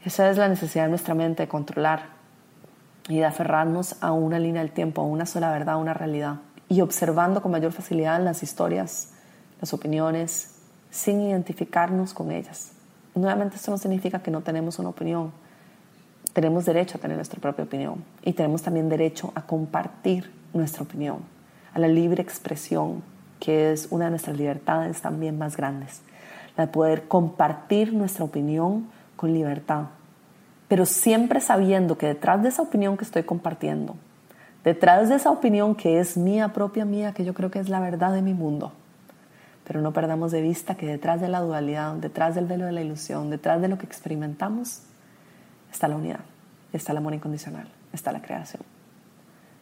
Esa 0.06 0.30
es 0.30 0.36
la 0.36 0.46
necesidad 0.46 0.84
de 0.84 0.90
nuestra 0.90 1.16
mente 1.16 1.42
de 1.42 1.48
controlar 1.48 2.10
y 3.08 3.16
de 3.16 3.25
aferrarnos 3.25 3.96
a 4.00 4.12
una 4.12 4.38
línea 4.38 4.62
del 4.62 4.70
tiempo, 4.70 5.02
a 5.02 5.04
una 5.04 5.26
sola 5.26 5.50
verdad, 5.50 5.75
a 5.75 5.78
una 5.78 5.94
realidad. 5.94 6.36
Y 6.68 6.80
observando 6.80 7.42
con 7.42 7.50
mayor 7.50 7.72
facilidad 7.72 8.22
las 8.22 8.44
historias, 8.44 9.14
las 9.60 9.75
opiniones, 9.75 10.60
sin 10.92 11.20
identificarnos 11.22 12.14
con 12.14 12.30
ellas. 12.30 12.70
Nuevamente 13.16 13.56
esto 13.56 13.72
no 13.72 13.78
significa 13.78 14.22
que 14.22 14.30
no 14.30 14.42
tenemos 14.42 14.78
una 14.78 14.90
opinión. 14.90 15.32
Tenemos 16.32 16.66
derecho 16.66 16.98
a 16.98 17.00
tener 17.00 17.16
nuestra 17.16 17.40
propia 17.40 17.64
opinión 17.64 18.04
y 18.22 18.32
tenemos 18.32 18.62
también 18.62 18.88
derecho 18.88 19.32
a 19.34 19.42
compartir 19.42 20.30
nuestra 20.54 20.84
opinión, 20.84 21.18
a 21.75 21.80
la 21.80 21.88
libre 21.88 22.22
expresión, 22.22 23.02
que 23.40 23.72
es 23.72 23.88
una 23.90 24.04
de 24.04 24.10
nuestras 24.10 24.36
libertades 24.36 25.02
también 25.02 25.36
más 25.36 25.56
grandes, 25.56 26.02
la 26.56 26.66
de 26.66 26.72
poder 26.72 27.08
compartir 27.08 27.92
nuestra 27.92 28.25
opinión 28.25 28.94
con 29.16 29.32
libertad, 29.32 29.87
pero 30.68 30.87
siempre 30.87 31.40
sabiendo 31.40 31.99
que 31.99 32.06
detrás 32.06 32.42
de 32.42 32.49
esa 32.49 32.62
opinión 32.62 32.96
que 32.96 33.04
estoy 33.04 33.23
compartiendo, 33.23 33.96
detrás 34.64 35.08
de 35.08 35.16
esa 35.16 35.30
opinión 35.30 35.75
que 35.75 36.00
es 36.00 36.16
mía 36.16 36.52
propia 36.52 36.85
mía, 36.85 37.12
que 37.12 37.25
yo 37.25 37.35
creo 37.35 37.50
que 37.50 37.58
es 37.58 37.68
la 37.68 37.80
verdad 37.80 38.12
de 38.12 38.23
mi 38.23 38.35
mundo, 38.35 38.73
pero 39.66 39.80
no 39.80 39.92
perdamos 39.92 40.32
de 40.32 40.42
vista 40.42 40.76
que 40.76 40.87
detrás 40.87 41.20
de 41.20 41.28
la 41.28 41.40
dualidad, 41.40 41.94
detrás 41.94 42.35
del 42.35 42.46
velo 42.46 42.66
de 42.66 42.73
la 42.73 42.82
ilusión, 42.82 43.30
detrás 43.30 43.61
de 43.61 43.68
lo 43.68 43.78
que 43.78 43.87
experimentamos, 43.87 44.82
está 45.73 45.88
la 45.88 45.96
unidad, 45.96 46.20
está 46.73 46.92
el 46.92 46.99
amor 46.99 47.14
incondicional, 47.14 47.68
está 47.92 48.12
la 48.12 48.23
creación. 48.23 48.62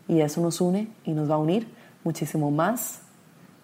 Y 0.07 0.21
eso 0.21 0.41
nos 0.43 0.61
une 0.61 0.93
y 1.05 1.13
nos 1.13 1.31
va 1.31 1.37
a 1.37 1.39
unir 1.39 1.67
muchísimo 2.05 2.51
más 2.51 3.01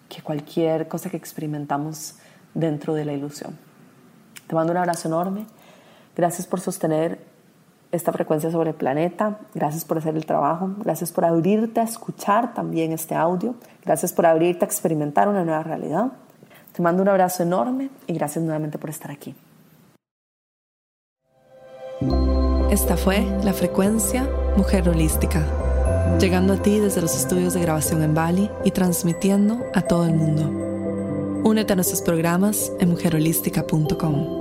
que 0.09 0.21
cualquier 0.21 0.87
cosa 0.87 1.09
que 1.09 1.17
experimentamos 1.17 2.15
dentro 2.53 2.93
de 2.93 3.05
la 3.05 3.13
ilusión. 3.13 3.57
Te 4.47 4.55
mando 4.55 4.71
un 4.71 4.77
abrazo 4.77 5.07
enorme. 5.07 5.45
Gracias 6.15 6.47
por 6.47 6.59
sostener 6.59 7.19
esta 7.91 8.11
frecuencia 8.11 8.51
sobre 8.51 8.69
el 8.71 8.75
planeta. 8.75 9.39
Gracias 9.53 9.85
por 9.85 9.97
hacer 9.97 10.15
el 10.15 10.25
trabajo. 10.25 10.71
Gracias 10.77 11.11
por 11.11 11.25
abrirte 11.25 11.79
a 11.79 11.83
escuchar 11.83 12.53
también 12.53 12.91
este 12.91 13.15
audio. 13.15 13.55
Gracias 13.83 14.13
por 14.13 14.25
abrirte 14.25 14.65
a 14.65 14.67
experimentar 14.67 15.27
una 15.27 15.43
nueva 15.43 15.63
realidad. 15.63 16.11
Te 16.73 16.81
mando 16.81 17.01
un 17.01 17.09
abrazo 17.09 17.43
enorme 17.43 17.89
y 18.07 18.13
gracias 18.13 18.43
nuevamente 18.43 18.77
por 18.77 18.89
estar 18.89 19.11
aquí. 19.11 19.35
Esta 22.71 22.95
fue 22.95 23.19
la 23.43 23.51
frecuencia 23.51 24.29
Mujer 24.55 24.87
Holística, 24.87 25.45
llegando 26.19 26.53
a 26.53 26.57
ti 26.57 26.79
desde 26.79 27.01
los 27.01 27.15
estudios 27.15 27.53
de 27.53 27.61
grabación 27.61 28.01
en 28.01 28.13
Bali 28.13 28.49
y 28.63 28.71
transmitiendo 28.71 29.59
a 29.73 29.81
todo 29.81 30.05
el 30.05 30.15
mundo. 30.15 30.43
Únete 31.43 31.73
a 31.73 31.75
nuestros 31.75 32.01
programas 32.01 32.71
en 32.79 32.89
mujerholística.com. 32.89 34.40